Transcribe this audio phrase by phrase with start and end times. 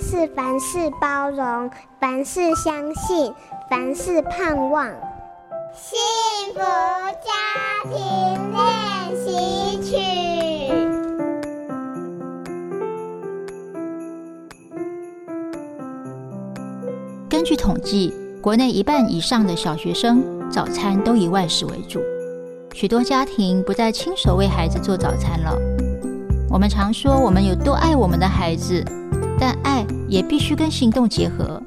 [0.00, 3.32] 是凡事包容，凡事相信，
[3.70, 4.86] 凡事盼望。
[5.74, 5.98] 幸
[6.54, 7.30] 福家
[7.90, 9.96] 庭练习曲。
[17.28, 22.00] 根据统计，国内一半以上的小学生早餐都以外食为主，
[22.74, 25.54] 许多家庭不再亲手为孩子做早餐了。
[26.48, 28.82] 我们常说我们有多爱我们的孩子，
[29.38, 31.62] 但爱也必须跟行动结合。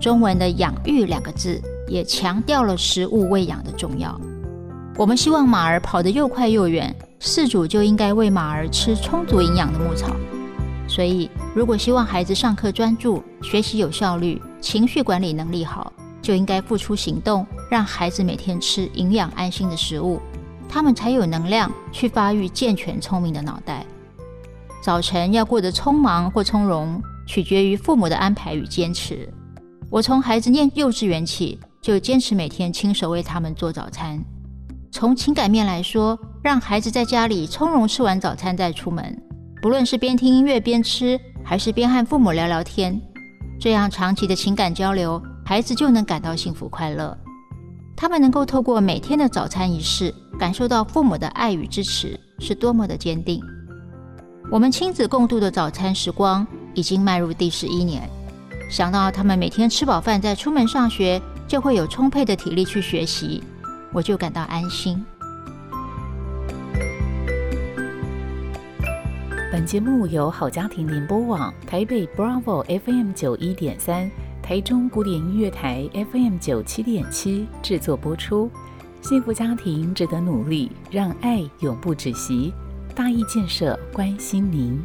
[0.00, 4.20] 中文的“养育”两个字也强调了食物喂养的重要。
[4.96, 10.14] 我们希望马儿跑得又快又远，饲主就应该喂马儿吃充足营养的牧草。
[10.86, 20.20] 所以，如果希望孩子上课专注、学习有效率、情绪管理能力好，就应该付出行动，让孩子每天吃营养安心的食物，
[20.68, 23.86] 他们才有能量去发育健全聪明的脑袋。
[24.82, 29.28] 早晨要过得匆忙或从容，取决于父母的安排与坚持。
[29.90, 34.18] 我从孩子念幼稚园起，就坚持每天亲手为他们做早餐。
[34.90, 39.20] 从情感面来说，让孩子在家里从容吃完早餐再出门，
[39.60, 43.00] 不论是边听音乐边吃，还是边和父母聊聊天，
[43.60, 47.16] 这样长期的情感交流，孩子就能感到幸福快乐。
[47.96, 53.40] 他们能够透过每天的早餐仪式，感受到父母的爱与支持，是多么的坚定。
[54.50, 58.08] 我们亲子共度的早餐时光已经迈入第十一年，
[58.70, 63.42] 想到他们每天吃饱饭再出门上学，就会有充沛的体力去学习，
[63.92, 65.04] 我就感到安心。
[69.52, 74.10] 本节目由好家庭联播网、台北 Bravo FM 九一点三、
[74.42, 78.50] 台中古典音乐台 FM 九七点七制作播出。
[79.00, 82.52] 幸福家庭值得努力，让爱永不止息。
[82.96, 84.82] 大义建设关心您。